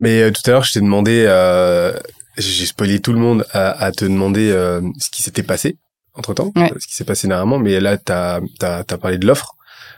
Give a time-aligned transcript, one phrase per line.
[0.00, 1.92] Mais euh, tout à l'heure, je t'ai demandé, euh,
[2.36, 5.76] j'ai spoilé tout le monde à, à te demander euh, ce qui s'était passé
[6.14, 6.70] entre temps, Ouais.
[6.78, 7.58] ce qui s'est passé dernièrement.
[7.58, 9.54] Mais là, t'as as, as parlé de l'offre.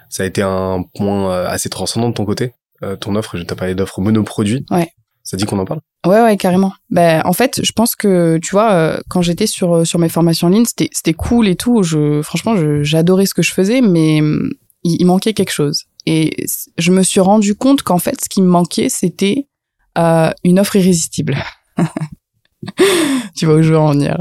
[0.09, 2.53] Ça a été un point euh, assez transcendant de ton côté.
[2.83, 4.65] Euh, ton offre, je t'ai parlé d'offre monoproduit.
[4.71, 4.91] Ouais.
[5.25, 5.81] Ça dit qu'on en parle?
[6.07, 6.73] Ouais, ouais, carrément.
[6.91, 10.47] Ben, en fait, je pense que, tu vois, euh, quand j'étais sur, sur mes formations
[10.47, 11.83] en ligne, c'était, cool et tout.
[11.83, 14.53] Je, franchement, j'adorais ce que je faisais, mais hum,
[14.85, 15.85] il, il manquait quelque chose.
[16.07, 16.47] Et
[16.79, 19.49] je me suis rendu compte qu'en fait, ce qui me manquait, c'était
[19.97, 21.37] euh, une offre irrésistible.
[23.37, 24.19] tu vois où je veux en venir.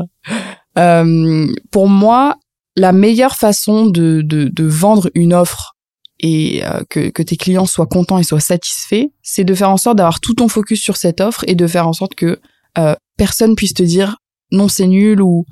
[0.77, 2.37] Euh, pour moi,
[2.75, 5.75] la meilleure façon de, de, de vendre une offre
[6.19, 9.77] et euh, que, que tes clients soient contents et soient satisfaits, c'est de faire en
[9.77, 12.39] sorte d'avoir tout ton focus sur cette offre et de faire en sorte que
[12.77, 14.17] euh, personne puisse te dire
[14.51, 15.45] non c'est nul ou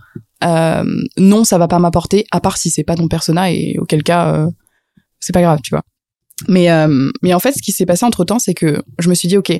[0.43, 0.83] euh,
[1.17, 4.33] non ça va pas m'apporter à part si c'est pas ton persona et auquel cas
[4.33, 4.49] euh,
[5.19, 5.83] c'est pas grave tu vois
[6.49, 6.67] mais
[7.21, 9.37] mais en fait ce qui s'est passé entre temps c'est que je me suis dit
[9.37, 9.53] ok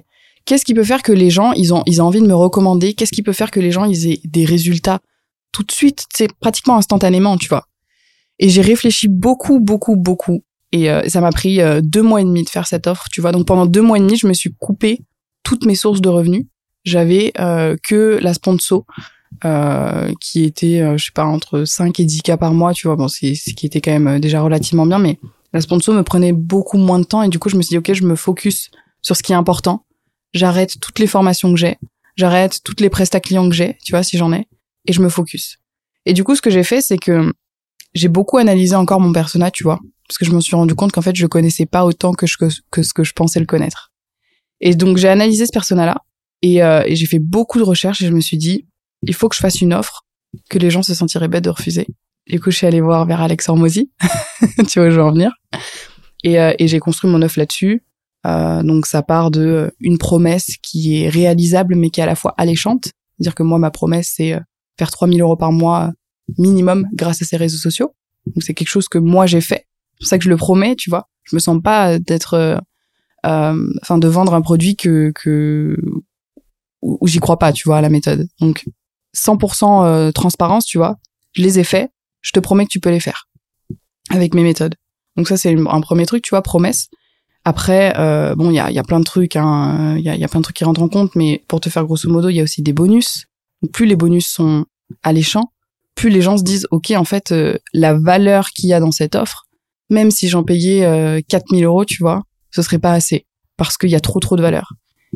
[0.46, 2.94] qu'est-ce qui peut faire que les gens ils ont ils ont envie de me recommander?
[2.94, 5.00] Qu'est-ce qui peut faire que les gens ils aient des résultats?
[5.52, 7.68] Tout de suite c'est pratiquement instantanément tu vois
[8.40, 12.24] et j'ai réfléchi beaucoup beaucoup beaucoup et euh, ça m'a pris euh, deux mois et
[12.24, 13.32] demi de faire cette offre, tu vois.
[13.32, 15.02] Donc pendant deux mois et demi, je me suis coupé
[15.44, 16.46] toutes mes sources de revenus.
[16.84, 18.86] J'avais euh, que la sponsor,
[19.46, 22.88] euh, qui était, euh, je sais pas, entre 5 et 10 cas par mois, tu
[22.88, 22.96] vois.
[22.96, 25.20] Bon, c'est ce qui était quand même déjà relativement bien, mais
[25.54, 27.24] la sponsor me prenait beaucoup moins de temps.
[27.24, 29.36] Et du coup, je me suis dit, OK, je me focus sur ce qui est
[29.36, 29.86] important.
[30.34, 31.78] J'arrête toutes les formations que j'ai.
[32.16, 34.48] J'arrête toutes les prestats clients que j'ai, tu vois, si j'en ai.
[34.86, 35.58] Et je me focus.
[36.06, 37.32] Et du coup, ce que j'ai fait, c'est que
[37.94, 40.92] j'ai beaucoup analysé encore mon persona, tu vois parce que je me suis rendu compte
[40.92, 43.92] qu'en fait je connaissais pas autant que, ce que je pensais le connaître.
[44.62, 45.98] Et donc j'ai analysé ce persona-là
[46.42, 48.68] et, euh, et j'ai fait beaucoup de recherches et je me suis dit
[49.02, 50.06] il faut que je fasse une offre
[50.50, 51.88] que les gens se sentiraient bêtes de refuser.
[52.28, 53.92] Du coup je suis allée voir vers Alex Hormozy,
[54.68, 55.32] tu vois je veux en venir,
[56.24, 57.84] et, euh, et j'ai construit mon offre là-dessus.
[58.26, 62.08] Euh, donc ça part de euh, une promesse qui est réalisable mais qui est à
[62.08, 64.40] la fois alléchante, c'est-à-dire que moi ma promesse c'est euh,
[64.78, 65.92] faire 3000 euros par mois
[66.38, 67.94] minimum grâce à ces réseaux sociaux.
[68.26, 70.76] Donc c'est quelque chose que moi j'ai fait c'est pour ça que je le promets,
[70.76, 71.10] tu vois.
[71.24, 72.62] Je me sens pas d'être,
[73.24, 75.78] enfin, de vendre un produit que que
[76.84, 78.28] où, j'y crois pas, tu vois, à la méthode.
[78.40, 78.66] Donc
[79.16, 80.98] 100% euh, transparence, tu vois.
[81.34, 81.92] Je les ai faits.
[82.22, 83.30] Je te promets que tu peux les faire
[84.10, 84.76] avec mes méthodes.
[85.16, 86.90] Donc ça c'est un premier truc, tu vois, promesse.
[87.46, 90.16] Après, euh, bon, il y a, y a plein de trucs, hein, il y, a,
[90.16, 92.30] y a plein de trucs qui rentrent en compte, mais pour te faire grosso modo,
[92.30, 93.26] il y a aussi des bonus.
[93.74, 94.66] Plus les bonus sont
[95.04, 95.52] alléchants,
[95.96, 98.92] plus les gens se disent, ok, en fait, euh, la valeur qu'il y a dans
[98.92, 99.46] cette offre,
[99.90, 103.26] même si j'en payais euh, 4000 euros, tu vois, ce serait pas assez
[103.58, 104.74] parce qu'il y a trop trop de valeur.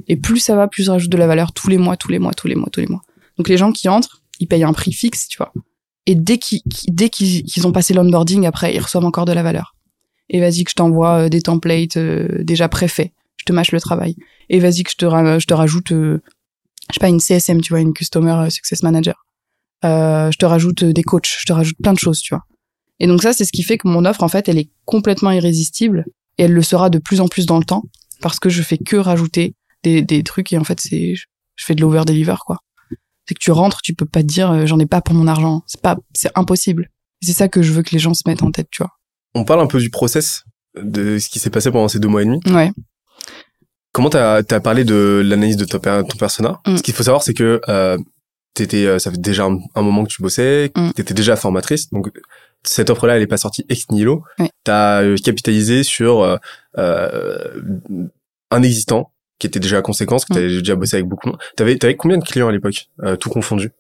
[0.08, 2.20] Et plus ça va, plus je rajoute de la valeur tous les mois, tous les
[2.20, 3.02] mois, tous les mois, tous les mois.
[3.38, 5.52] Donc les gens qui entrent, ils payent un prix fixe, tu vois.
[6.06, 9.76] Et dès qu'ils dès qu'ils ont passé l'onboarding, après, ils reçoivent encore de la valeur.
[10.30, 13.12] Et vas-y que je t'envoie euh, des templates euh, déjà préfaits.
[13.38, 14.16] Je te mâche le travail.
[14.50, 16.22] Et vas-y que je te, je te rajoute, euh,
[16.90, 19.26] je sais pas, une CSM, tu vois, une Customer Success Manager.
[19.86, 22.44] Euh, je te rajoute des coachs, je te rajoute plein de choses, tu vois.
[23.00, 25.32] Et donc ça, c'est ce qui fait que mon offre, en fait, elle est complètement
[25.32, 26.06] irrésistible
[26.38, 27.84] et elle le sera de plus en plus dans le temps
[28.22, 31.76] parce que je fais que rajouter des, des trucs et en fait, c'est je fais
[31.76, 32.58] de l'over deliver quoi.
[33.28, 35.64] C'est que tu rentres, tu peux pas te dire j'en ai pas pour mon argent,
[35.68, 36.90] c'est pas c'est impossible.
[37.22, 38.97] C'est ça que je veux que les gens se mettent en tête, tu vois.
[39.38, 40.44] On parle un peu du process
[40.82, 42.40] de ce qui s'est passé pendant ces deux mois et demi.
[42.48, 42.72] Ouais.
[43.94, 46.60] Comment t'as as parlé de l'analyse de ton, ton persona?
[46.68, 46.78] Mm.
[46.78, 47.98] Ce qu'il faut savoir, c'est que euh,
[48.54, 50.92] t'étais, euh, ça fait déjà un, un moment que tu bossais, Mm.
[50.92, 52.10] t'étais déjà formatrice, donc
[52.64, 54.24] cette offre-là, elle est pas sortie ex nihilo.
[54.40, 54.50] Ouais.
[54.64, 56.38] T'as euh, capitalisé sur euh,
[56.78, 57.38] euh,
[58.52, 60.36] un existant qui était déjà à conséquence, que Mm.
[60.36, 61.42] t'avais déjà bossé avec beaucoup de monde.
[61.56, 63.72] T'avais, t'avais combien de clients à l'époque, euh, tout confondu?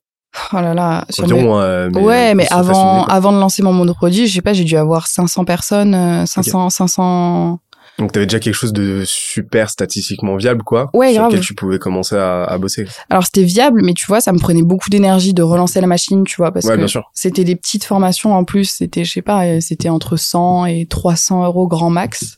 [0.54, 1.06] Oh là là.
[1.20, 4.64] mes- euh, mais, ouais, mais avant, avant de lancer mon monoproduit, je sais pas, j'ai
[4.64, 7.60] dû avoir 500 personnes, euh, 500, 500.
[7.98, 10.92] Donc t'avais déjà quelque chose de super statistiquement viable, quoi.
[10.94, 11.32] Ouais, sur grave.
[11.32, 12.86] lequel tu pouvais commencer à, à bosser.
[13.10, 16.24] Alors c'était viable, mais tu vois, ça me prenait beaucoup d'énergie de relancer la machine,
[16.24, 18.66] tu vois, parce Ouais, que c'était des petites formations en plus.
[18.66, 22.38] C'était, je sais pas, euh, c'était entre 100 et 300 euros grand max.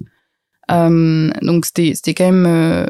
[0.71, 2.85] Euh, donc c'était, c'était quand même euh,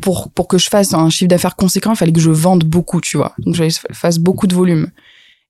[0.00, 3.00] pour, pour que je fasse un chiffre d'affaires conséquent, il fallait que je vende beaucoup,
[3.00, 3.34] tu vois.
[3.38, 4.88] Donc je fasse beaucoup de volume.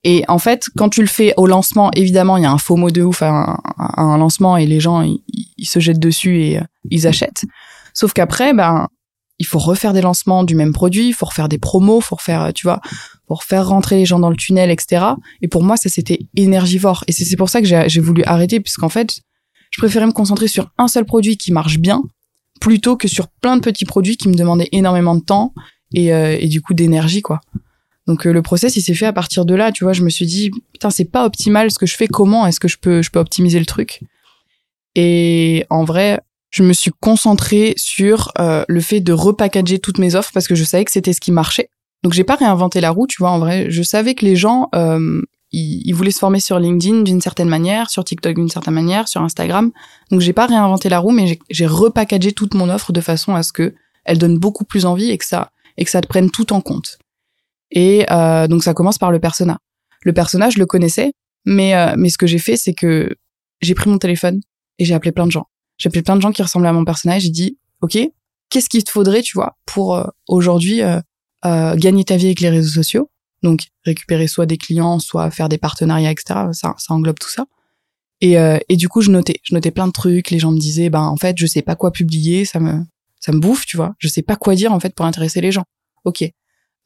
[0.03, 2.77] Et en fait, quand tu le fais au lancement, évidemment, il y a un faux
[2.77, 6.43] mot de ouf à un, à un lancement et les gens ils, se jettent dessus
[6.43, 7.45] et euh, ils achètent.
[7.93, 8.89] Sauf qu'après, ben
[9.39, 12.53] il faut refaire des lancements du même produit, il faut refaire des promos, faut refaire,
[12.55, 12.81] tu vois,
[13.27, 15.05] pour faire rentrer les gens dans le tunnel, etc.
[15.41, 17.05] Et pour moi, ça c'était énergivore.
[17.09, 19.23] Et c'est pour ça que j'ai voulu arrêter, puisqu'en fait,
[19.71, 22.03] je préférais me concentrer sur un seul produit qui marche bien,
[22.61, 25.55] plutôt que sur plein de petits produits qui me demandaient énormément de temps
[25.95, 27.41] et, euh, et du coup d'énergie, quoi.
[28.07, 29.93] Donc euh, le process, il s'est fait à partir de là, tu vois.
[29.93, 32.09] Je me suis dit, putain, c'est pas optimal ce que je fais.
[32.09, 34.01] Comment est-ce que je peux, je peux optimiser le truc?
[34.97, 36.21] Et en vrai,
[36.51, 40.57] je me suis concentrée sur euh, le fait de repackager toutes mes offres parce que
[40.57, 41.71] je savais que c'était ce qui marchait.
[42.03, 43.31] Donc j'ai pas réinventé la roue, tu vois.
[43.31, 44.69] En vrai, je savais que les gens
[45.55, 49.09] euh, ils, voulaient se former sur LinkedIn d'une certaine manière, sur TikTok d'une certaine manière,
[49.09, 49.71] sur Instagram.
[50.11, 53.43] Donc j'ai pas réinventé la roue, mais j'ai repackagé toute mon offre de façon à
[53.43, 53.75] ce que
[54.05, 56.61] elle donne beaucoup plus envie et que ça et que ça te prenne tout en
[56.61, 56.99] compte.
[57.71, 59.59] Et euh, donc ça commence par le persona.
[60.03, 61.13] Le personnage, je le connaissais,
[61.45, 63.15] mais euh, mais ce que j'ai fait, c'est que
[63.61, 64.41] j'ai pris mon téléphone
[64.79, 65.47] et j'ai appelé plein de gens.
[65.79, 67.23] J'ai appelé plein de gens qui ressemblaient à mon personnage.
[67.23, 67.99] J'ai dit, ok,
[68.51, 71.01] qu'est-ce qu'il te faudrait, tu vois, pour euh, aujourd'hui euh,
[71.47, 73.11] euh, gagner ta vie avec les réseaux sociaux?
[73.43, 76.41] Donc récupérer soit des clients, soit faire des partenariats, etc.
[76.53, 77.47] Ça, ça englobe tout ça.
[78.23, 78.35] Et,
[78.69, 80.31] et du coup, je notais, je notais plein de trucs.
[80.31, 82.85] Les gens me disaient, ben en fait, je sais pas quoi publier, ça me
[83.19, 83.95] ça me bouffe, tu vois.
[83.99, 85.65] Je sais pas quoi dire en fait pour intéresser les gens.
[86.05, 86.23] Ok.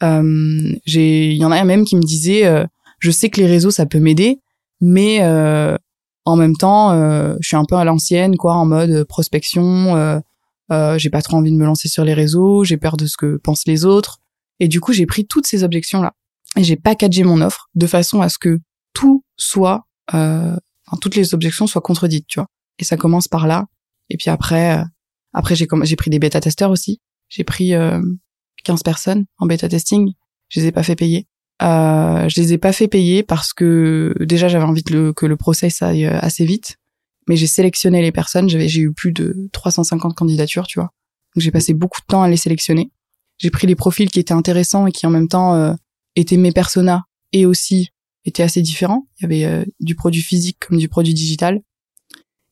[0.04, 2.64] Euh, j'ai, il y en a même qui me disait,
[3.00, 4.38] je sais que les réseaux ça peut m'aider,
[4.80, 5.76] mais euh,
[6.24, 9.96] en même temps, euh, je suis un peu à l'ancienne, quoi, en mode prospection.
[9.96, 10.18] Euh,
[10.72, 13.16] euh, j'ai pas trop envie de me lancer sur les réseaux, j'ai peur de ce
[13.16, 14.18] que pensent les autres.
[14.60, 16.14] Et du coup, j'ai pris toutes ces objections là
[16.56, 18.60] et j'ai packagé mon offre de façon à ce que
[18.92, 20.56] tout soit, euh,
[20.86, 22.48] enfin, toutes les objections soient contredites, tu vois.
[22.78, 23.66] Et ça commence par là.
[24.10, 24.84] Et puis après, euh,
[25.32, 27.00] après j'ai j'ai pris des bêta testeurs aussi.
[27.28, 28.00] J'ai pris euh,
[28.64, 30.12] 15 personnes en bêta testing.
[30.48, 31.26] Je les ai pas fait payer.
[31.62, 35.26] Euh, je les ai pas fait payer parce que déjà j'avais envie que le, que
[35.26, 36.76] le process aille euh, assez vite,
[37.28, 38.48] mais j'ai sélectionné les personnes.
[38.48, 40.90] J'avais j'ai eu plus de 350 candidatures, tu vois.
[41.34, 42.90] Donc j'ai passé beaucoup de temps à les sélectionner.
[43.38, 45.74] J'ai pris les profils qui étaient intéressants et qui en même temps euh,
[46.16, 47.02] étaient mes personas
[47.32, 47.90] et aussi
[48.24, 49.06] étaient assez différents.
[49.18, 51.60] Il y avait euh, du produit physique comme du produit digital.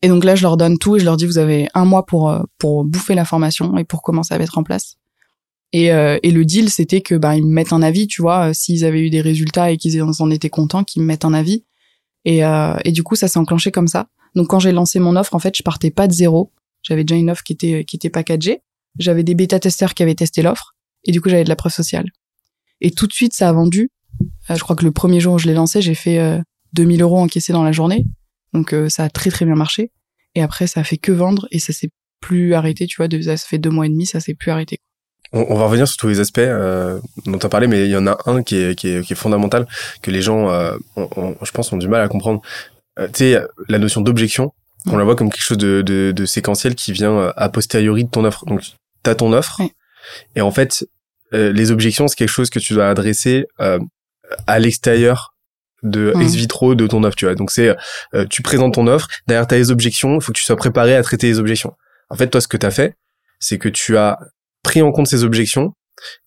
[0.02, 2.04] Et donc là, je leur donne tout et je leur dis vous avez un mois
[2.04, 4.96] pour euh, pour bouffer la formation et pour commencer à mettre en place.
[5.72, 8.52] Et, euh, et le deal, c'était que bah, ils me mettent un avis, tu vois,
[8.52, 11.64] s'ils avaient eu des résultats et qu'ils en étaient contents, qu'ils me mettent un avis.
[12.26, 12.40] Et,
[12.84, 14.08] et du coup, ça s'est enclenché comme ça.
[14.34, 16.52] Donc quand j'ai lancé mon offre, en fait, je partais pas de zéro.
[16.82, 18.60] J'avais déjà une offre qui était qui était packagée.
[18.98, 20.74] J'avais des bêta testeurs qui avaient testé l'offre.
[21.04, 22.10] Et du coup, j'avais de la preuve sociale.
[22.82, 23.90] Et tout de suite, ça a vendu.
[24.50, 26.40] je crois que le premier jour où je l'ai lancé, j'ai fait
[26.74, 28.04] 2000 euros encaissés dans la journée.
[28.52, 29.90] Donc ça a très très bien marché.
[30.34, 31.90] Et après, ça a fait que vendre et ça s'est
[32.20, 32.86] plus arrêté.
[32.86, 34.78] Tu vois, ça fait deux mois et demi, ça s'est plus arrêté.
[35.34, 37.96] On, va revenir sur tous les aspects euh, dont tu as parlé, mais il y
[37.96, 39.66] en a un qui est, qui est, qui est fondamental,
[40.02, 42.42] que les gens, euh, je pense, ont du mal à comprendre.
[42.98, 44.52] Euh, tu sais, la notion d'objection,
[44.86, 48.04] on la voit comme quelque chose de, de, de, séquentiel qui vient euh, a posteriori
[48.04, 48.44] de ton offre.
[48.44, 49.62] Donc, tu as ton offre,
[50.36, 50.86] et en fait,
[51.34, 53.46] euh, les objections, c'est quelque chose que tu dois adresser
[54.46, 55.34] à l'extérieur
[55.82, 57.34] de ex vitro de ton offre, tu vois.
[57.34, 57.74] Donc, c'est,
[58.30, 60.96] tu présentes ton offre, derrière tu as les objections, il faut que tu sois préparé
[60.96, 61.72] à traiter les objections.
[62.08, 62.94] En fait, toi, ce que tu as fait,
[63.40, 64.18] c'est que tu as
[64.62, 65.74] pris en compte ces objections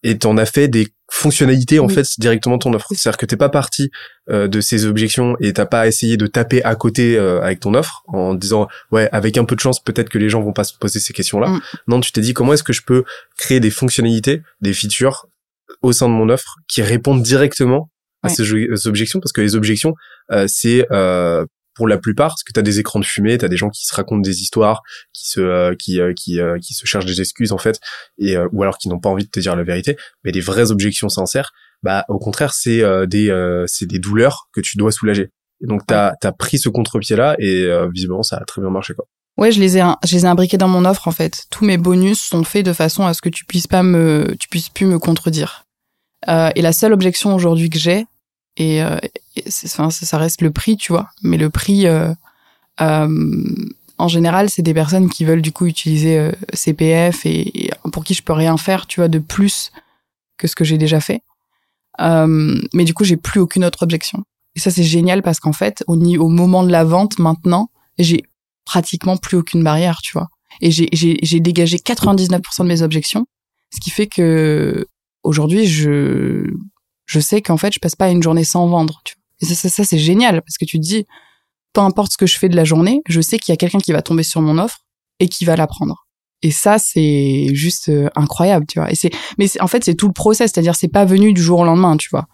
[0.04, 2.88] et t'en as fait des fonctionnalités en fait directement ton offre.
[2.92, 3.92] C'est-à-dire que t'es pas parti
[4.30, 7.74] euh, de ces objections et t'as pas essayé de taper à côté euh, avec ton
[7.74, 10.64] offre en disant ouais avec un peu de chance peut-être que les gens vont pas
[10.64, 11.48] se poser ces questions-là.
[11.48, 11.62] Mm.
[11.88, 13.04] Non, tu t'es dit comment est-ce que je peux
[13.38, 15.28] créer des fonctionnalités, des features
[15.82, 17.90] au sein de mon offre qui répondent directement
[18.24, 18.42] à ces,
[18.88, 19.20] objections?
[19.20, 19.94] Parce que les objections
[20.32, 20.88] euh, c'est
[21.76, 23.70] pour la plupart, parce que tu as des écrans de fumée, tu as des gens
[23.70, 24.82] qui se racontent des histoires,
[25.14, 27.80] qui se euh, qui euh, qui, euh, qui se cherchent des excuses en fait
[28.18, 30.72] et ou alors qui n'ont pas envie de te dire la vérité, mais des vraies
[30.72, 31.52] objections sincères,
[31.84, 35.30] bah au contraire, c'est des c'est des douleurs que tu dois soulager.
[35.62, 39.06] Donc tu as, pris ce contre-pied là et visiblement ça a très bien marché quoi.
[39.38, 41.44] Ouais, je les ai je les ai imbriqués dans mon offre en fait.
[41.52, 44.48] Tous mes bonus sont faits de façon à ce que tu puisses pas me tu
[44.48, 45.66] puisses plus me contredire.
[46.28, 48.06] et la seule objection aujourd'hui que j'ai,
[48.58, 48.98] et, euh,
[49.66, 51.10] enfin, ça reste le prix, tu vois.
[51.24, 52.14] Mais le prix, euh,
[52.82, 53.44] euh,
[53.98, 58.14] en général, c'est des personnes qui veulent du coup utiliser euh, CPF et, pour qui
[58.14, 59.72] je peux rien faire, tu vois, de plus
[60.38, 61.22] que ce que j'ai déjà fait.
[62.02, 64.24] Euh, mais du coup, j'ai plus aucune autre objection.
[64.56, 68.24] Et ça, c'est génial parce qu'en fait, au, au moment de la vente, maintenant, j'ai
[68.66, 70.30] pratiquement plus aucune barrière, tu vois.
[70.62, 73.26] Et j'ai dégagé 99% de mes objections,
[73.74, 74.88] ce qui fait que
[75.24, 76.50] aujourd'hui, je
[77.06, 79.02] je sais qu'en fait, je passe pas une journée sans vendre.
[79.04, 79.25] Tu vois.
[79.42, 81.06] Et ça, ça, ça c'est génial parce que tu te dis,
[81.74, 83.80] peu importe ce que je fais de la journée, je sais qu'il y a quelqu'un
[83.80, 84.80] qui va tomber sur mon offre
[85.20, 86.06] et qui va la prendre.
[86.42, 88.92] Et ça, c'est juste euh, incroyable, tu vois.
[88.92, 91.60] Et c'est, mais en fait, c'est tout le process, c'est-à-dire c'est pas venu du jour
[91.60, 92.28] au lendemain, tu vois.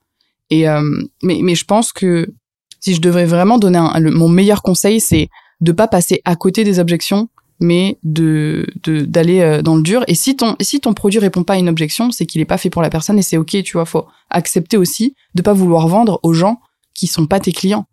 [0.50, 0.82] Et euh,
[1.24, 2.34] mais, mais je pense que
[2.80, 5.30] si je devrais vraiment donner un, mon meilleur conseil, c'est
[5.62, 7.30] de pas passer à côté des objections
[7.62, 10.04] mais de d'aller euh, dans le dur.
[10.08, 12.58] Et si ton si ton produit répond pas à une objection, c'est qu'il est pas
[12.58, 13.86] fait pour la personne et c'est ok, tu vois.
[13.86, 16.60] Faut accepter aussi de pas vouloir vendre aux gens
[17.02, 17.88] qui sont pas tes clients.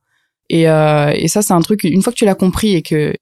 [0.50, 3.14] Et euh, et ça c'est un truc une fois que tu l'as compris et que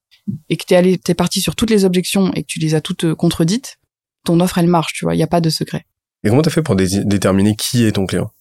[0.49, 2.81] et que t'es allé t'es parti sur toutes les objections et que tu les as
[2.81, 3.79] toutes euh, contredites,
[4.25, 5.15] ton offre elle marche, tu vois.
[5.15, 5.87] Il y a pas de secret.
[6.25, 8.33] Et comment t'as fait pour déterminer qui est ton client?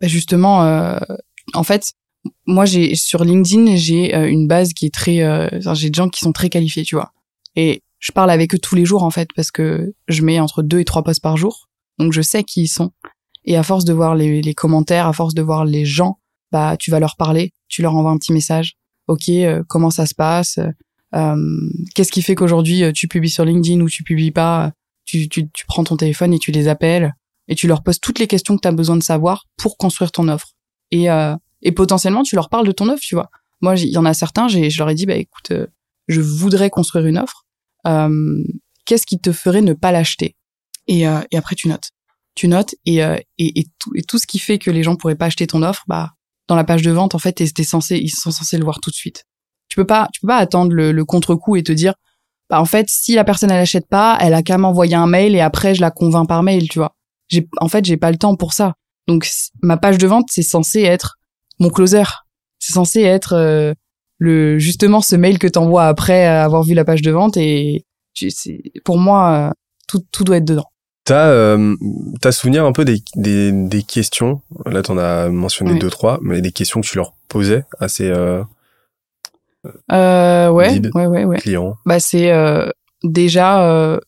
[0.00, 0.98] Bah Justement, euh,
[1.52, 1.92] en fait,
[2.46, 5.18] moi j'ai sur LinkedIn j'ai une base qui est très,
[5.74, 7.12] j'ai des gens qui sont très qualifiés, tu vois.
[7.56, 10.62] Et je parle avec eux tous les jours en fait parce que je mets entre
[10.62, 11.68] deux et trois posts par jour,
[11.98, 12.92] donc je sais qui ils sont.
[13.44, 16.19] Et à force de voir les, les commentaires, à force de voir les gens,
[16.52, 18.74] bah tu vas leur parler, tu leur envoies un petit message.
[19.08, 20.58] Ok, euh, comment ça se passe?
[21.14, 24.72] Euh, Qu'est-ce qui fait qu'aujourd'hui euh, tu publies sur LinkedIn ou tu publies pas
[25.04, 27.14] tu, tu, tu prends ton téléphone et tu les appelles
[27.48, 30.12] et tu leur poses toutes les questions que tu as besoin de savoir pour construire
[30.12, 30.52] ton offre.
[30.92, 33.28] Et, euh, et potentiellement, tu leur parles de ton offre, tu vois.
[33.60, 35.66] Moi, il y en a certains, je leur ai dit, bah écoute, euh,
[36.06, 37.44] je voudrais construire une offre.
[37.86, 38.42] Euh,
[38.86, 40.36] qu'est-ce qui te ferait ne pas l'acheter?
[40.86, 41.90] Et, euh, et après, tu notes.
[42.36, 44.94] Tu notes et, euh, et, et, tout, et tout ce qui fait que les gens
[44.94, 46.12] pourraient pas acheter ton offre, bah
[46.50, 48.80] dans la page de vente, en fait, t'es, t'es censé, ils sont censés le voir
[48.80, 49.24] tout de suite.
[49.68, 51.94] Tu peux pas, tu peux pas attendre le, le contre-coup et te dire,
[52.50, 55.36] bah en fait, si la personne elle achète pas, elle a qu'à m'envoyer un mail
[55.36, 56.96] et après je la convainc par mail, tu vois.
[57.28, 58.74] J'ai, en fait, j'ai pas le temps pour ça.
[59.06, 59.28] Donc
[59.62, 61.18] ma page de vente, c'est censé être
[61.60, 62.02] mon closer.
[62.58, 63.72] C'est censé être euh,
[64.18, 68.28] le justement ce mail que t'envoies après avoir vu la page de vente et tu,
[68.84, 69.50] pour moi euh,
[69.86, 70.66] tout, tout doit être dedans.
[71.04, 71.74] T'as euh,
[72.20, 74.42] t'as souvenir un peu des, des, des questions?
[74.66, 75.78] Là t'en as mentionné Oui.
[75.78, 78.42] deux trois mais des questions que tu leur posais à ces euh,
[79.92, 81.38] Euh, ouais, ouais, ouais, ouais.
[81.38, 82.68] clients Bah c'est euh,
[83.02, 83.98] déjà euh,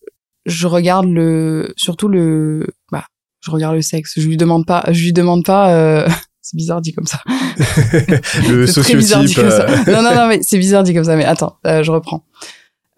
[0.46, 3.04] je regarde le surtout le bah
[3.40, 4.12] je regarde le sexe.
[4.16, 6.08] Je lui demande pas je lui demande pas euh,
[6.40, 7.20] c'est bizarre dit comme ça.
[7.26, 9.66] le très bizarre dit sociotype comme ça.
[9.92, 12.24] Non non non mais c'est bizarre dit comme ça mais attends, euh, je reprends.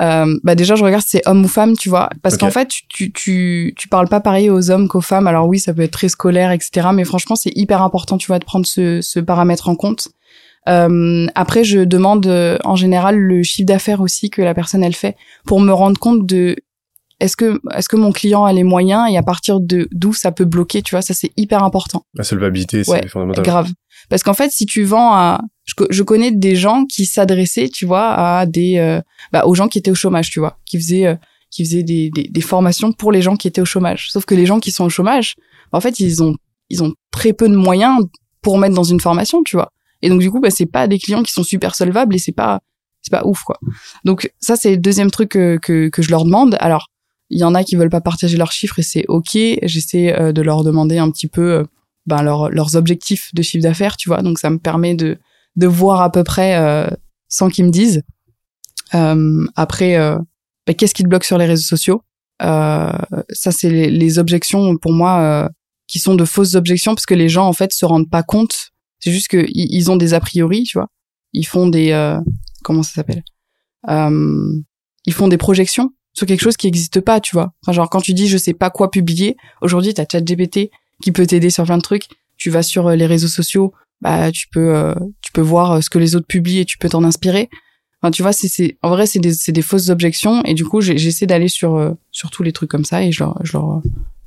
[0.02, 2.10] Euh, bah déjà je regarde si c'est homme ou femme tu vois.
[2.22, 5.26] Parce qu'en fait tu, tu tu tu parles pas pareil aux hommes qu'aux femmes.
[5.28, 8.40] Alors oui ça peut être très scolaire etc mais franchement c'est hyper important tu vois
[8.40, 10.08] de prendre ce ce paramètre en compte.
[10.68, 14.94] Euh, après je demande euh, en général le chiffre d'affaires aussi que la personne elle
[14.96, 15.14] fait
[15.46, 16.56] pour me rendre compte de
[17.20, 20.32] est-ce que est-ce que mon client a les moyens et à partir de d'où ça
[20.32, 21.02] peut bloquer tu vois.
[21.02, 22.04] Ça c'est hyper important.
[22.14, 23.44] La solvabilité c'est Ouais, fondamental.
[23.44, 23.68] grave.
[24.08, 27.68] Parce qu'en fait si tu vends à je, co- je connais des gens qui s'adressaient
[27.68, 29.00] tu vois à des euh,
[29.32, 31.14] bah, aux gens qui étaient au chômage tu vois qui faisaient euh,
[31.50, 34.10] qui faisaient des, des, des formations pour les gens qui étaient au chômage.
[34.10, 35.34] Sauf que les gens qui sont au chômage
[35.72, 36.36] en fait ils ont
[36.70, 38.04] ils ont très peu de moyens
[38.42, 39.70] pour mettre dans une formation tu vois.
[40.02, 42.32] Et donc du coup bah c'est pas des clients qui sont super solvables et c'est
[42.32, 42.60] pas
[43.00, 43.58] c'est pas ouf quoi.
[44.04, 46.56] Donc ça c'est le deuxième truc que, que que je leur demande.
[46.60, 46.88] Alors
[47.30, 49.36] il y en a qui veulent pas partager leurs chiffres et c'est ok.
[49.62, 51.64] J'essaie euh, de leur demander un petit peu
[52.06, 54.20] ben, leur- leurs objectifs de chiffre d'affaires, tu vois.
[54.22, 55.18] Donc ça me permet de,
[55.56, 56.88] de voir à peu près euh,
[57.28, 58.02] sans qu'ils me disent.
[58.94, 60.18] Euh, après, euh,
[60.66, 62.02] ben, qu'est-ce qui te bloque sur les réseaux sociaux?
[62.42, 62.92] Euh,
[63.30, 65.48] Ça, c'est les, les objections pour moi euh,
[65.86, 68.70] qui sont de fausses objections parce que les gens en fait se rendent pas compte.
[69.00, 70.88] C'est juste que ils ont des a priori, tu vois.
[71.32, 72.16] Ils font des
[72.62, 73.22] comment ça s'appelle?
[73.86, 77.52] Ils font des projections sur quelque chose qui n'existe pas, tu vois.
[77.62, 80.70] Enfin, genre quand tu dis je sais pas quoi publier, aujourd'hui t'as ChatGPT
[81.02, 82.06] qui peut t'aider sur plein de trucs.
[82.36, 85.90] Tu vas sur les réseaux sociaux, bah tu peux euh, tu peux voir euh, ce
[85.90, 87.48] que les autres publient et tu peux t'en inspirer.
[88.00, 90.64] Enfin, tu vois, c'est c'est en vrai c'est des c'est des fausses objections et du
[90.64, 93.54] coup j'essaie d'aller sur euh, sur tous les trucs comme ça et je leur je
[93.54, 93.80] leur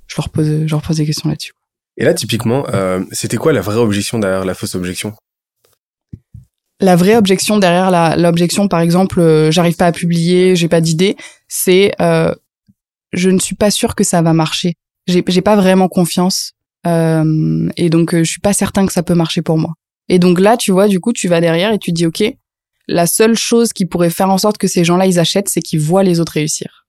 [0.08, 1.54] je leur pose je leur pose des questions là-dessus.
[1.96, 5.14] et là typiquement euh, c'était quoi la vraie objection derrière la fausse objection?
[6.80, 10.82] La vraie objection derrière la l'objection par exemple euh, j'arrive pas à publier, j'ai pas
[10.82, 11.16] d'idée,
[11.48, 12.34] c'est euh,
[13.14, 14.74] je ne suis pas sûre que ça va marcher.
[15.06, 16.54] J'ai j'ai pas vraiment confiance
[16.88, 19.74] euh, et donc euh, je suis pas certain que ça peut marcher pour moi.
[20.10, 22.24] Et donc là, tu vois, du coup, tu vas derrière et tu te dis OK,
[22.88, 25.82] la seule chose qui pourrait faire en sorte que ces gens-là ils achètent, c'est qu'ils
[25.82, 26.86] voient les autres réussir.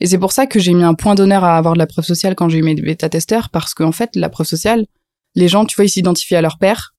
[0.00, 2.04] Et c'est pour ça que j'ai mis un point d'honneur à avoir de la preuve
[2.04, 4.84] sociale quand j'ai eu mes bêta-testeurs parce qu'en fait, la preuve sociale,
[5.34, 6.94] les gens, tu vois, ils s'identifient à leur père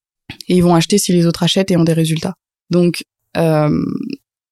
[0.48, 2.34] et ils vont acheter si les autres achètent et ont des résultats.
[2.70, 3.04] Donc
[3.38, 3.86] euh,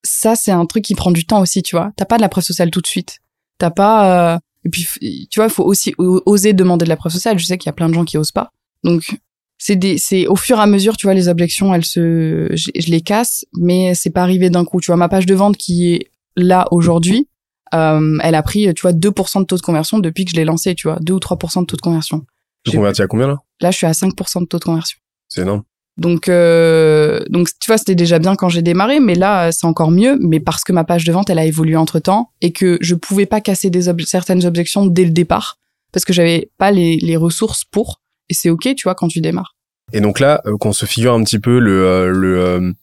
[0.04, 1.92] ça, c'est un truc qui prend du temps aussi, tu vois.
[1.98, 3.18] T'as pas de la preuve sociale tout de suite.
[3.58, 4.36] T'as pas.
[4.36, 4.88] euh, Et puis,
[5.30, 7.38] tu vois, il faut aussi oser demander de la preuve sociale.
[7.40, 8.52] Je sais qu'il y a plein de gens qui osent pas.
[8.84, 9.18] Donc,
[9.58, 12.72] c'est des, c'est au fur et à mesure, tu vois, les objections, elles se, je,
[12.76, 14.82] je les casse, mais c'est pas arrivé d'un coup.
[14.82, 17.30] Tu vois, ma page de vente qui est là aujourd'hui,
[17.74, 20.46] euh, elle a pris, tu vois, 2% de taux de conversion depuis que je l'ai
[20.46, 22.26] lancée, tu vois, 2 ou 3% de taux de conversion.
[22.64, 23.38] tu convertis à combien là?
[23.62, 24.98] Là, je suis à 5% de taux de conversion.
[25.30, 25.64] c'est énorme
[25.98, 29.92] Donc, euh, donc tu vois, c'était déjà bien quand j'ai démarré, mais là, c'est encore
[29.92, 30.18] mieux.
[30.20, 32.96] Mais parce que ma page de vente, elle a évolué entre temps et que je
[32.96, 35.58] pouvais pas casser des ob- certaines objections dès le départ
[35.94, 38.02] parce que j'avais pas les, les ressources pour.
[38.30, 39.56] Et c'est ok, tu vois, quand tu démarres.
[39.94, 42.74] Et donc là, euh, qu'on se figure un petit peu le euh, le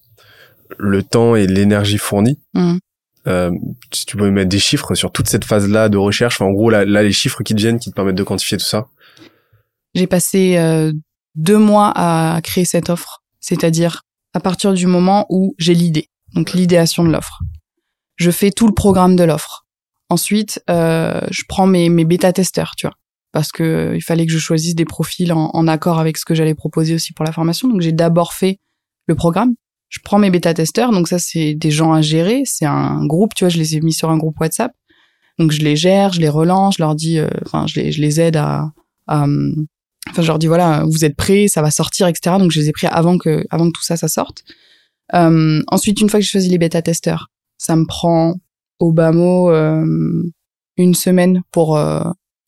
[0.78, 2.38] le temps et l'énergie fournie.
[3.26, 3.50] Euh,
[3.92, 6.70] si tu peux mettre des chiffres sur toute cette phase-là de recherche, enfin, en gros
[6.70, 8.86] là, là les chiffres qui te viennent, qui te permettent de quantifier tout ça.
[9.94, 10.56] J'ai passé
[11.34, 14.02] deux mois à créer cette offre, c'est-à-dire
[14.34, 17.40] à partir du moment où j'ai l'idée, donc l'idéation de l'offre.
[18.16, 19.66] Je fais tout le programme de l'offre.
[20.08, 22.96] Ensuite, euh, je prends mes, mes bêta-testeurs, tu vois,
[23.32, 26.34] parce que il fallait que je choisisse des profils en, en accord avec ce que
[26.34, 27.68] j'allais proposer aussi pour la formation.
[27.68, 28.58] Donc j'ai d'abord fait
[29.06, 29.54] le programme.
[29.88, 33.44] je prends mes bêta-testeurs, donc ça c'est des gens à gérer, c'est un groupe, tu
[33.44, 34.72] vois, je les ai mis sur un groupe WhatsApp.
[35.38, 38.00] Donc je les gère, je les relance, je leur dis, euh, enfin je les, je
[38.00, 38.70] les aide à,
[40.10, 42.36] enfin je leur dis voilà, vous êtes prêts, ça va sortir, etc.
[42.38, 44.44] Donc je les ai pris avant que, avant que tout ça, ça sorte.
[45.14, 47.28] Euh, ensuite, une fois que j'ai choisi les bêta-testeurs,
[47.58, 48.34] ça me prend
[48.78, 50.24] au bas mot euh,
[50.76, 51.78] une semaine pour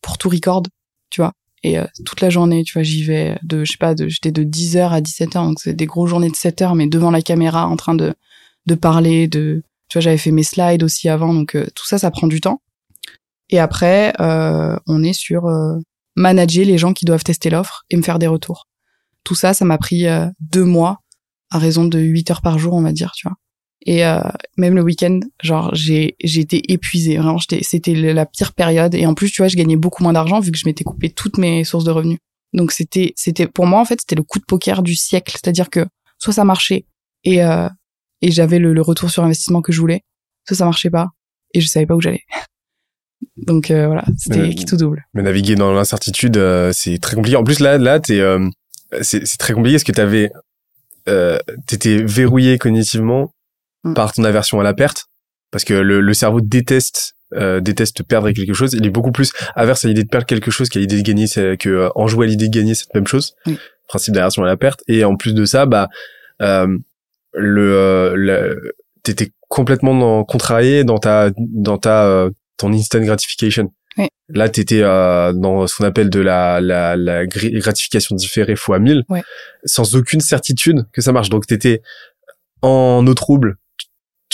[0.02, 0.62] pour tout record,
[1.10, 1.32] tu vois.
[1.64, 4.44] Et euh, toute la journée, tu vois, j'y vais de, je sais pas, j'étais de
[4.44, 7.66] 10h à 17h, donc c'est des grosses journées de 7 heures, mais devant la caméra,
[7.66, 8.14] en train de,
[8.66, 11.96] de parler, de, tu vois, j'avais fait mes slides aussi avant, donc euh, tout ça,
[11.96, 12.60] ça prend du temps.
[13.48, 15.48] Et après, euh, on est sur
[16.16, 18.68] manager les gens qui doivent tester l'offre et me faire des retours.
[19.24, 20.06] Tout ça, ça m'a pris
[20.40, 20.98] deux mois,
[21.50, 23.36] à raison de 8 heures par jour, on va dire, tu vois.
[23.86, 24.20] Et euh,
[24.56, 27.18] même le week-end, genre j'ai été épuisée.
[27.18, 28.94] Vraiment, c'était la pire période.
[28.94, 31.10] Et en plus, tu vois, je gagnais beaucoup moins d'argent vu que je m'étais coupé
[31.10, 32.18] toutes mes sources de revenus.
[32.54, 35.32] Donc c'était c'était pour moi en fait c'était le coup de poker du siècle.
[35.32, 35.84] C'est-à-dire que
[36.18, 36.86] soit ça marchait
[37.24, 37.68] et euh,
[38.22, 40.02] et j'avais le, le, retour sur investissement que je voulais,
[40.46, 41.08] soit ça marchait pas
[41.52, 42.22] et je savais pas où j'allais.
[43.36, 45.04] Donc euh, voilà, c'était qui tout double.
[45.14, 47.36] Mais naviguer dans l'incertitude, euh, c'est très compliqué.
[47.36, 48.48] En plus là, là, t'es, euh,
[49.02, 49.76] c'est, c'est très compliqué.
[49.76, 50.30] Est-ce que t'avais,
[51.08, 53.30] euh, t'étais verrouillé cognitivement
[53.84, 53.92] Mm.
[53.92, 55.06] par ton aversion à la perte,
[55.50, 58.72] parce que le, le cerveau déteste euh, déteste perdre quelque chose.
[58.72, 61.26] Il est beaucoup plus averse à l'idée de perdre quelque chose qu'à l'idée de gagner,
[61.28, 63.34] que euh, en jouer à l'idée de gagner cette même chose.
[63.88, 64.82] Principe d'aversion à la perte.
[64.88, 65.88] Et en plus de ça, bah
[66.40, 66.78] euh,
[67.34, 73.72] le, le t'étais complètement dans, contrarié dans ta dans ta euh, ton instant gratification.
[73.96, 74.08] Oui.
[74.28, 79.04] Là, t'étais euh, dans ce qu'on appelle de la, la, la gratification différée fois 1000,
[79.64, 81.28] sans aucune certitude que ça marche.
[81.28, 81.80] Donc, t'étais
[82.62, 83.56] en eau trouble,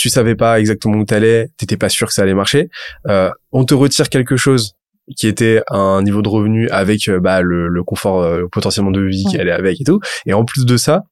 [0.01, 2.69] tu savais pas exactement où t'allais, t'étais pas sûr que ça allait marcher.
[3.07, 4.73] Euh, on te retire quelque chose
[5.15, 9.01] qui était un niveau de revenu avec euh, bah, le, le confort euh, potentiellement de
[9.01, 9.99] vie qui allait avec et tout.
[10.25, 11.03] Et en plus de ça,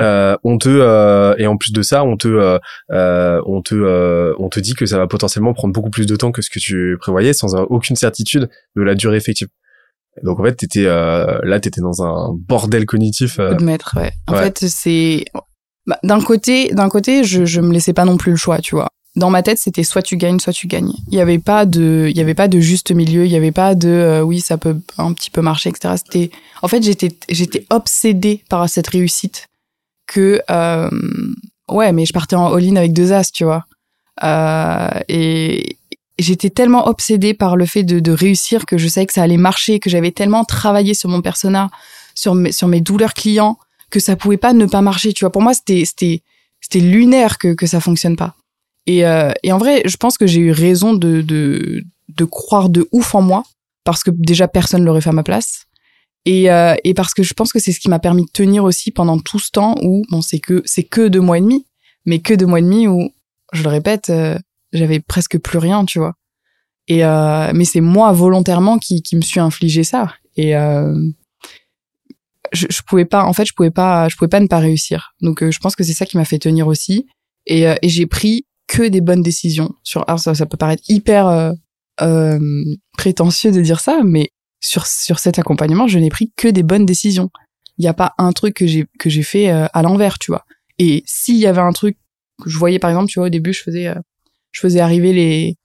[0.00, 2.58] euh, on te euh, et en plus de ça, on te
[2.90, 6.42] on te on te dit que ça va potentiellement prendre beaucoup plus de temps que
[6.42, 9.48] ce que tu prévoyais sans aucune certitude de la durée effective.
[10.22, 13.38] Donc en fait, t'étais là, t'étais dans un bordel cognitif.
[13.38, 14.12] De maître, ouais.
[14.26, 15.24] En fait, c'est
[15.86, 18.74] bah, d'un côté, d'un côté, je, je me laissais pas non plus le choix, tu
[18.74, 18.88] vois.
[19.14, 20.92] Dans ma tête, c'était soit tu gagnes, soit tu gagnes.
[21.08, 23.26] Il y avait pas de, il y avait pas de juste milieu.
[23.26, 25.94] Il y avait pas de, euh, oui, ça peut un petit peu marcher, etc.
[25.98, 26.30] C'était,
[26.62, 29.48] en fait, j'étais, j'étais obsédée par cette réussite
[30.12, 30.90] que, euh,
[31.68, 33.64] ouais, mais je partais en all-in avec deux as, tu vois.
[34.22, 35.78] Euh, et
[36.18, 39.80] j'étais tellement obsédée par le fait de, réussir que je savais que ça allait marcher,
[39.80, 41.70] que j'avais tellement travaillé sur mon persona,
[42.14, 43.58] sur mes, douleurs clients
[43.90, 45.12] que ça pouvait pas ne pas marcher.
[45.12, 48.34] Tu vois, pour moi, c'était c'était lunaire que que ça fonctionne pas.
[48.86, 52.68] Et euh, et en vrai, je pense que j'ai eu raison de de de croire
[52.68, 53.42] de ouf en moi
[53.84, 55.66] parce que déjà personne l'aurait fait à ma place.
[56.24, 58.64] Et, euh, et parce que je pense que c'est ce qui m'a permis de tenir
[58.64, 61.66] aussi pendant tout ce temps où bon c'est que c'est que deux mois et demi,
[62.04, 63.10] mais que deux mois et demi où
[63.52, 64.38] je le répète, euh,
[64.72, 66.14] j'avais presque plus rien, tu vois.
[66.88, 70.14] Et euh, mais c'est moi volontairement qui qui me suis infligé ça.
[70.36, 70.94] Et euh,
[72.52, 75.14] je, je pouvais pas en fait je pouvais pas je pouvais pas ne pas réussir
[75.20, 77.06] donc euh, je pense que c'est ça qui m'a fait tenir aussi
[77.46, 81.54] et, et j'ai pris que des bonnes décisions sur alors ça, ça peut paraître hyper
[82.00, 82.38] euh,
[82.96, 84.30] prétentieux de dire ça mais
[84.62, 87.28] sur sur cet accompagnement je n'ai pris que des bonnes décisions
[87.76, 90.46] il n'y a pas un truc que j'ai que j'ai fait à l'envers tu vois
[90.78, 91.98] et s'il y avait un truc
[92.42, 93.94] que je voyais par exemple tu vois au début je faisais
[94.52, 95.58] je faisais arriver les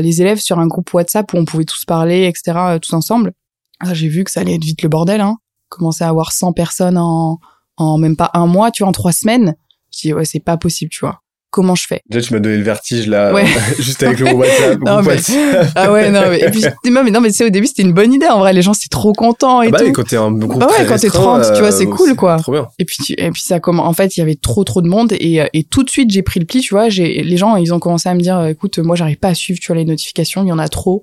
[0.00, 3.32] les élèves sur un groupe WhatsApp où on pouvait tous parler etc tous ensemble
[3.80, 5.36] ah, j'ai vu que ça allait être vite le bordel hein
[5.68, 7.38] commencer à avoir 100 personnes en,
[7.76, 9.54] en même pas un mois, tu vois, en trois semaines.
[9.92, 11.22] Je dis, ouais, c'est pas possible, tu vois.
[11.50, 13.46] Comment je fais Déjà, tu m'as donné le vertige, là, ouais.
[13.78, 14.78] juste avec le WhatsApp.
[14.84, 15.16] non, mais...
[15.74, 17.82] ah ouais, non, mais, et puis, non, mais, non, mais tu sais, au début, c'était
[17.82, 18.52] une bonne idée, en vrai.
[18.52, 19.86] Les gens, c'est trop content et ah bah, tout.
[19.86, 21.90] Et quand t'es un groupe bah ouais, très quand t'es 30, tu vois, c'est euh,
[21.90, 22.36] cool, quoi.
[22.36, 22.66] Trop bien.
[22.78, 24.88] Et puis, tu, et puis, ça comment, en fait, il y avait trop, trop de
[24.88, 27.56] monde et, et tout de suite, j'ai pris le pli, tu vois, j'ai, les gens,
[27.56, 29.84] ils ont commencé à me dire, écoute, moi, j'arrive pas à suivre, tu vois, les
[29.84, 31.02] notifications, il y en a trop.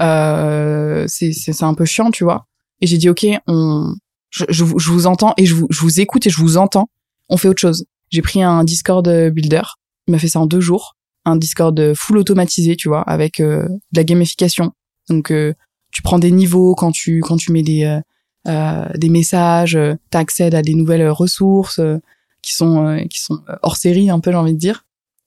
[0.00, 2.46] Euh, c'est, c'est un peu chiant, tu vois.
[2.80, 3.94] Et j'ai dit, OK, on,
[4.30, 6.88] je, je, vous entends et je vous, je vous écoute et je vous entends.
[7.28, 7.84] On fait autre chose.
[8.10, 9.62] J'ai pris un Discord builder.
[10.08, 10.96] Il m'a fait ça en deux jours.
[11.24, 14.72] Un Discord full automatisé, tu vois, avec euh, de la gamification.
[15.08, 15.54] Donc, euh,
[15.92, 18.00] tu prends des niveaux quand tu quand tu mets des euh,
[18.48, 19.78] euh des messages.
[20.10, 21.80] T'accèdes à des nouvelles ressources
[22.42, 24.84] qui sont qui sont hors série un peu, j'ai envie de dire.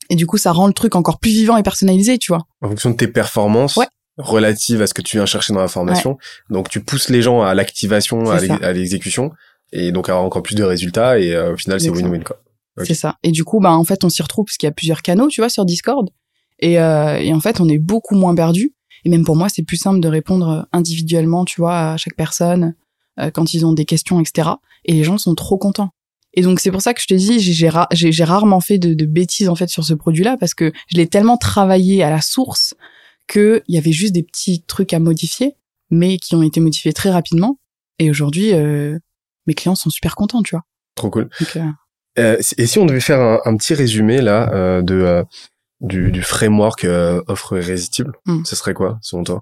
[0.10, 2.46] Et du coup, ça rend le truc encore plus vivant et personnalisé, tu vois.
[2.62, 3.78] En fonction de tes performances.
[3.78, 6.17] Ouais relative à ce que tu viens chercher dans la formation.
[6.50, 9.32] Donc tu pousses les gens à l'activation, à l'exécution,
[9.72, 11.20] et donc à avoir encore plus de résultats.
[11.20, 12.24] Et euh, au final, c'est win-win
[12.86, 13.17] C'est ça.
[13.23, 15.27] Et du coup, bah en fait, on s'y retrouve parce qu'il y a plusieurs canaux,
[15.27, 16.10] tu vois, sur Discord.
[16.60, 18.73] Et, euh, et en fait, on est beaucoup moins perdu.
[19.03, 22.75] Et même pour moi, c'est plus simple de répondre individuellement, tu vois, à chaque personne
[23.19, 24.49] euh, quand ils ont des questions, etc.
[24.86, 25.89] Et les gens sont trop contents.
[26.34, 28.77] Et donc c'est pour ça que je te dis, j'ai ra- j'ai j'ai rarement fait
[28.77, 32.10] de, de bêtises en fait sur ce produit-là parce que je l'ai tellement travaillé à
[32.10, 32.73] la source
[33.27, 35.55] que il y avait juste des petits trucs à modifier,
[35.89, 37.60] mais qui ont été modifiés très rapidement.
[37.99, 38.97] Et aujourd'hui, euh,
[39.45, 40.63] mes clients sont super contents, tu vois.
[40.95, 41.29] Trop cool.
[41.39, 41.65] Donc, Euh,
[42.17, 45.24] et si on devait faire un, un petit résumé là euh, de euh,
[45.80, 48.43] du, du framework euh, offre irrésistible, Hmm.
[48.45, 49.41] ce serait quoi selon toi?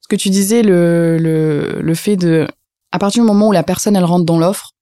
[0.00, 2.46] Ce que tu disais, le, le, le fait de,
[2.92, 4.72] à partir du moment où la personne elle rentre dans l'offre,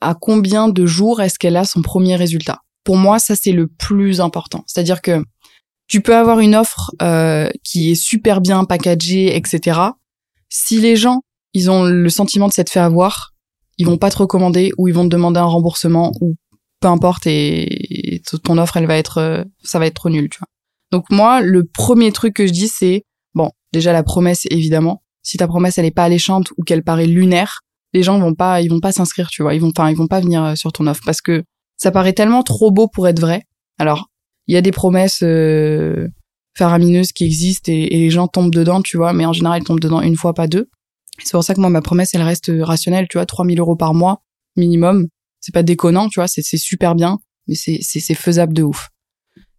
[0.00, 2.60] à combien de jours est-ce qu'elle a son premier résultat?
[2.84, 4.64] Pour moi, ça c'est le plus important.
[4.66, 5.22] C'est-à-dire que
[5.88, 9.78] tu peux avoir une offre euh, qui est super bien packagée, etc.
[10.48, 11.20] Si les gens
[11.54, 13.31] ils ont le sentiment de s'être fait avoir,
[13.78, 16.36] ils vont pas te recommander ou ils vont te demander un remboursement ou
[16.80, 20.28] peu importe et, et ton offre elle va être euh, ça va être trop nul,
[20.28, 20.48] tu vois.
[20.90, 23.04] Donc moi, le premier truc que je dis c'est
[23.34, 25.02] Bon, déjà la promesse évidemment.
[25.22, 27.60] Si ta promesse elle est pas alléchante ou qu'elle paraît lunaire,
[27.94, 29.54] les gens vont pas ils vont pas s'inscrire, tu vois.
[29.54, 31.44] Ils vont enfin ils vont pas venir euh, sur ton offre parce que
[31.76, 33.42] ça paraît tellement trop beau pour être vrai.
[33.78, 34.08] Alors,
[34.46, 36.08] il y a des promesses euh,
[36.56, 39.64] faramineuses qui existent et, et les gens tombent dedans, tu vois, mais en général ils
[39.64, 40.68] tombent dedans une fois pas deux.
[41.24, 43.94] C'est pour ça que moi ma promesse elle reste rationnelle, tu vois, 3000 euros par
[43.94, 44.22] mois
[44.56, 45.08] minimum.
[45.40, 48.62] C'est pas déconnant, tu vois, c'est c'est super bien, mais c'est c'est c'est faisable de
[48.62, 48.88] ouf.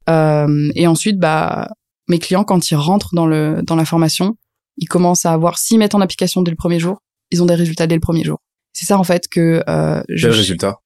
[0.10, 1.69] Euh, et ensuite bah
[2.08, 4.38] mes clients, quand ils rentrent dans le dans la formation,
[4.78, 6.99] ils commencent à avoir, s'ils mettent en application dès le premier jour,
[7.32, 8.39] ils ont des résultats dès le premier jour.
[8.73, 10.80] C'est ça en fait que euh, je, Quel résultat?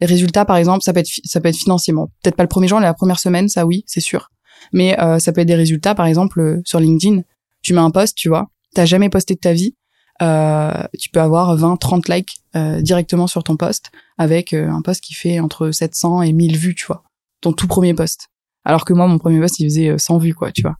[0.00, 2.08] Les résultats, par exemple, ça peut être ça peut être financièrement.
[2.22, 4.28] Peut-être pas le premier jour, mais la première semaine, ça oui, c'est sûr.
[4.72, 7.22] Mais euh, ça peut être des résultats, par exemple, euh, sur LinkedIn.
[7.62, 9.74] Tu mets un post, tu vois, t'as jamais posté de ta vie,
[10.20, 15.02] tu peux avoir 20, 30 likes euh, directement sur ton post avec euh, un post
[15.02, 17.02] qui fait entre 700 et 1000 vues, tu vois,
[17.40, 18.28] ton tout premier post.
[18.64, 20.76] Alors que moi, mon premier post, il faisait euh, 100 vues, quoi, tu vois.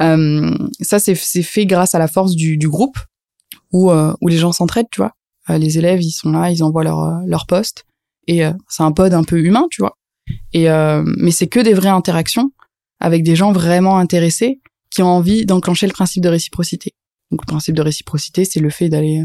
[0.00, 2.98] Euh, ça, c'est fait grâce à la force du, du groupe
[3.72, 5.12] où, euh, où les gens s'entraident, tu vois.
[5.50, 7.46] Euh, les élèves, ils sont là, ils envoient leur, euh, leur
[8.26, 9.96] et euh, c'est un pod un peu humain, tu vois.
[10.52, 12.50] Et euh, mais c'est que des vraies interactions
[12.98, 14.60] avec des gens vraiment intéressés
[14.90, 16.94] qui ont envie d'enclencher le principe de réciprocité.
[17.30, 19.24] Donc le principe de réciprocité, c'est le fait d'aller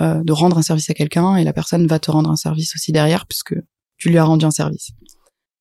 [0.00, 2.74] euh, de rendre un service à quelqu'un et la personne va te rendre un service
[2.74, 3.54] aussi derrière puisque
[3.96, 4.90] tu lui as rendu un service.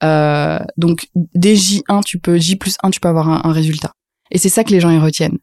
[0.03, 3.93] Euh, donc dès J1, tu peux J plus 1, tu peux avoir un, un résultat.
[4.31, 5.37] Et c'est ça que les gens y retiennent.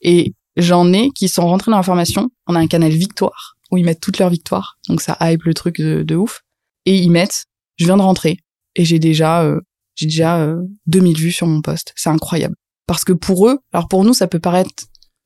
[0.00, 2.30] Et j'en ai qui sont rentrés dans la formation.
[2.46, 4.78] On a un canal victoire où ils mettent toutes leurs victoires.
[4.88, 6.42] Donc ça hype le truc de, ouf.
[6.84, 8.38] Et ils mettent, je viens de rentrer
[8.74, 9.60] et j'ai déjà, euh,
[9.96, 11.92] j'ai déjà euh, 2000 vues sur mon post.
[11.96, 12.54] C'est incroyable.
[12.86, 14.70] Parce que pour eux, alors pour nous, ça peut paraître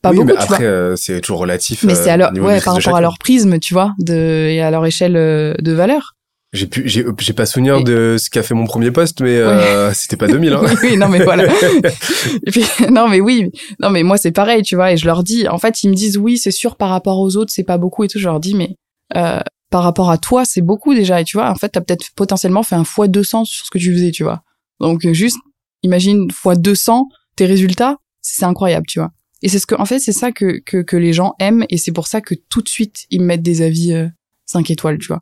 [0.02, 1.82] pas oui, beaucoup, mais tu après, euh, c'est toujours relatif.
[1.84, 3.92] Mais euh, c'est à leur, au niveau ouais, par rapport à leur prisme, tu vois,
[3.98, 6.14] de, et à leur échelle euh, de valeur.
[6.52, 9.36] J'ai pu, j'ai, j'ai pas souvenir Et- de ce qu'a fait mon premier poste, mais
[9.36, 10.52] euh, c'était pas 2000.
[10.52, 10.62] Hein.
[10.82, 11.44] oui, non, mais voilà.
[12.46, 13.50] et puis, non, mais oui.
[13.78, 15.94] Non, mais moi, c'est pareil, tu vois, et je leur dis, en fait, ils me
[15.94, 18.18] disent, oui, c'est sûr, par rapport aux autres, c'est pas beaucoup et tout.
[18.18, 18.74] Je leur dis, mais,
[19.16, 19.38] euh,
[19.70, 21.20] par rapport à toi, c'est beaucoup déjà.
[21.20, 23.78] Et tu vois, en fait, t'as peut-être potentiellement fait un fois 200 sur ce que
[23.78, 24.42] tu faisais, tu vois.
[24.80, 25.38] Donc, euh, juste,
[25.84, 29.10] imagine fois 200 tes résultats, c'est incroyable, tu vois.
[29.42, 31.78] Et c'est ce que, en fait, c'est ça que, que, que les gens aiment, et
[31.78, 34.08] c'est pour ça que tout de suite, ils me mettent des avis euh,
[34.46, 35.20] 5 étoiles, tu vois.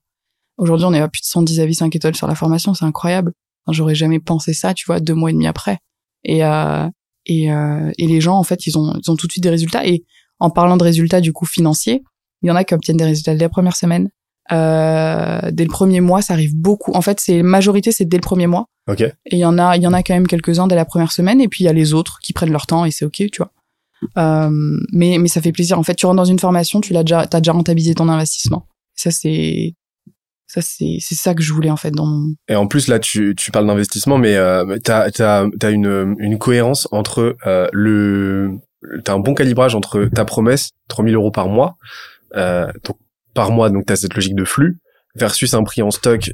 [0.56, 3.32] Aujourd'hui, on est à plus de 110 avis 5 étoiles sur la formation, c'est incroyable.
[3.64, 5.78] Enfin, J'aurais jamais pensé ça, tu vois, deux mois et demi après.
[6.24, 6.88] Et, euh,
[7.26, 9.50] et, euh, et les gens, en fait, ils ont, ils ont tout de suite des
[9.50, 9.86] résultats.
[9.86, 10.04] Et
[10.40, 12.02] en parlant de résultats, du coup, financiers,
[12.42, 14.08] il y en a qui obtiennent des résultats dès la première semaine.
[14.50, 16.92] Euh, dès le premier mois, ça arrive beaucoup.
[16.92, 18.66] En fait, c'est majorité, c'est dès le premier mois.
[18.88, 19.02] Ok.
[19.02, 21.12] Et il y en a, il y en a quand même quelques-uns dès la première
[21.12, 21.40] semaine.
[21.40, 23.38] Et puis il y a les autres qui prennent leur temps et c'est ok, tu
[23.38, 23.52] vois.
[24.16, 24.50] Euh,
[24.92, 25.78] mais mais ça fait plaisir.
[25.78, 28.66] En fait, tu rentres dans une formation, tu l'as déjà, t'as déjà rentabilisé ton investissement.
[28.94, 29.74] Ça c'est,
[30.46, 32.34] ça c'est, c'est ça que je voulais en fait dans mon.
[32.48, 36.38] Et en plus, là, tu, tu parles d'investissement, mais euh, t'as, t'as, t'as une, une
[36.38, 38.50] cohérence entre euh, le...
[39.04, 41.76] T'as un bon calibrage entre ta promesse, 3000 euros par mois,
[42.36, 42.96] euh, donc
[43.34, 44.78] par mois, donc t'as cette logique de flux,
[45.16, 46.30] versus un prix en stock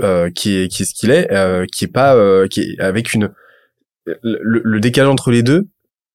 [0.00, 2.80] euh, qui est qui est ce qu'il est, euh, qui est pas euh, qui est
[2.80, 3.30] avec une
[4.04, 5.68] le, le décalage entre les deux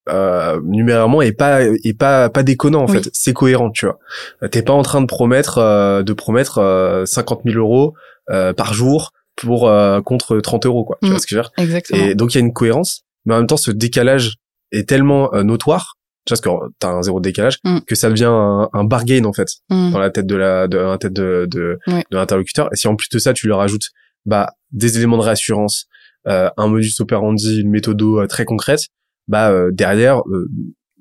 [0.10, 2.94] euh, numérairement est pas est pas pas déconnant en Oui.
[3.04, 4.00] fait c'est cohérent tu vois
[4.44, 7.94] Euh, t'es pas en train de promettre euh, de promettre euh, 50 000 euros
[8.32, 11.12] euh, par jour pour euh, contre 30 euros quoi tu Mm.
[11.12, 11.52] vois ce que je veux dire?
[11.58, 12.04] Exactement.
[12.04, 14.36] et donc il y a une cohérence mais en même temps ce décalage
[14.72, 17.80] est tellement notoire tu vois, parce que t'as un zéro de décalage Mm.
[17.88, 19.92] que ça devient un, un bargain en fait Mm.
[19.92, 22.96] dans la tête de la de, la tête de de, de l'interlocuteur et si en
[22.96, 23.90] plus de ça tu leur ajoutes
[24.26, 25.86] bah des éléments de réassurance
[26.28, 28.82] euh, un modus operandi une méthodo euh, très concrète
[29.28, 30.48] bah euh, derrière euh,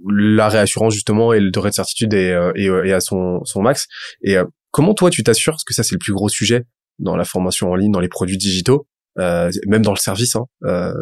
[0.09, 3.62] la réassurance justement et le degré de certitude est, euh, est, est à son son
[3.62, 3.87] max
[4.22, 6.64] et euh, comment toi tu t'assures parce que ça c'est le plus gros sujet
[6.98, 8.87] dans la formation en ligne dans les produits digitaux
[9.18, 10.94] euh, même dans le service hein, euh,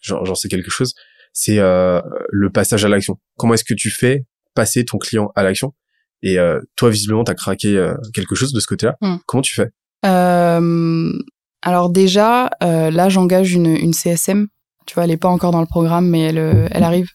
[0.00, 0.94] j'en sais quelque chose
[1.32, 5.42] c'est euh, le passage à l'action comment est-ce que tu fais passer ton client à
[5.42, 5.74] l'action?
[6.22, 8.96] Et euh, toi, visiblement, t'as craqué euh, quelque chose de ce côté-là.
[9.02, 9.16] Mm.
[9.26, 9.70] Comment tu fais?
[10.06, 11.12] Euh,
[11.62, 14.46] Alors déjà, euh, là, j'engage une, une CSM.
[14.86, 17.08] Tu vois, elle est pas encore dans le programme, mais elle, euh, elle arrive.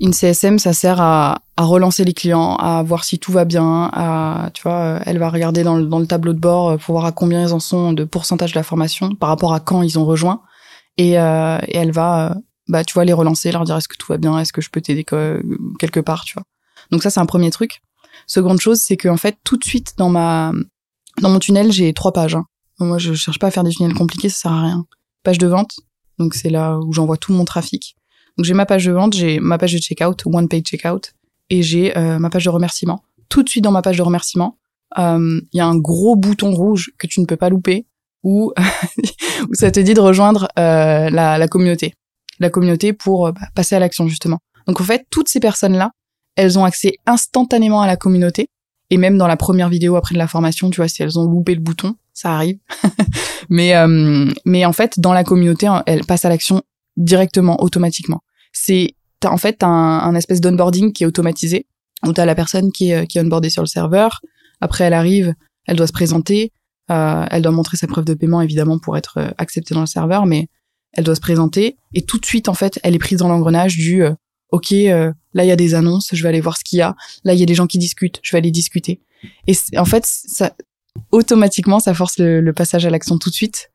[0.00, 3.90] Une CSM, ça sert à, à relancer les clients, à voir si tout va bien.
[3.92, 6.76] À, tu vois, euh, elle va regarder dans le, dans le tableau de bord euh,
[6.76, 9.60] pour voir à combien ils en sont de pourcentage de la formation par rapport à
[9.60, 10.40] quand ils ont rejoint.
[10.96, 12.34] Et, euh, et elle va,
[12.68, 14.70] bah, tu vois, les relancer, leur dire est-ce que tout va bien, est-ce que je
[14.70, 16.44] peux t'aider quelque part, tu vois?
[16.90, 17.80] Donc ça, c'est un premier truc.
[18.26, 20.52] Seconde chose, c'est qu'en fait, tout de suite dans ma
[21.20, 22.36] dans mon tunnel, j'ai trois pages.
[22.36, 22.44] hein.
[22.78, 24.86] Moi, je cherche pas à faire des tunnels compliqués, ça sert à rien.
[25.24, 25.72] Page de vente,
[26.18, 27.96] donc c'est là où j'envoie tout mon trafic.
[28.36, 31.12] Donc j'ai ma page de vente, j'ai ma page de checkout, one page checkout,
[31.50, 33.02] et j'ai euh, ma page de remerciement.
[33.28, 34.58] Tout de suite dans ma page de remerciement,
[34.98, 37.86] euh, il y a un gros bouton rouge que tu ne peux pas louper,
[38.22, 38.52] où,
[39.48, 41.94] où ça te dit de rejoindre euh, la, la communauté.
[42.40, 44.38] La communauté pour euh, bah, passer à l'action justement.
[44.66, 45.90] Donc en fait, toutes ces personnes-là,
[46.36, 48.48] elles ont accès instantanément à la communauté.
[48.90, 51.24] Et même dans la première vidéo après de la formation, tu vois, si elles ont
[51.24, 52.58] loupé le bouton, ça arrive.
[53.48, 56.62] mais euh, mais en fait, dans la communauté, elles passent à l'action
[56.96, 58.22] directement, automatiquement.
[58.52, 61.66] C'est en fait un, espèce d'onboarding qui est automatisé
[62.04, 64.20] où t'as la personne qui est qui est onboardée sur le serveur.
[64.60, 65.34] Après, elle arrive,
[65.66, 66.52] elle doit se présenter,
[66.90, 69.86] euh, elle doit montrer sa preuve de paiement évidemment pour être euh, acceptée dans le
[69.86, 70.48] serveur, mais
[70.94, 73.76] elle doit se présenter et tout de suite en fait, elle est prise dans l'engrenage
[73.76, 74.14] du euh,
[74.50, 76.82] ok, euh, là il y a des annonces, je vais aller voir ce qu'il y
[76.82, 76.96] a.
[77.22, 79.02] Là il y a des gens qui discutent, je vais aller discuter.
[79.46, 80.52] Et en fait, ça
[81.12, 83.70] automatiquement ça force le, le passage à l'action tout de suite.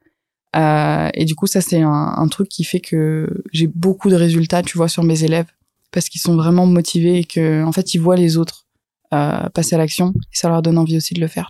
[0.55, 4.15] Euh, et du coup, ça c'est un, un truc qui fait que j'ai beaucoup de
[4.15, 5.47] résultats, tu vois, sur mes élèves
[5.91, 8.65] parce qu'ils sont vraiment motivés et que en fait ils voient les autres
[9.13, 11.41] euh, passer à l'action et ça leur donne envie aussi de le faire.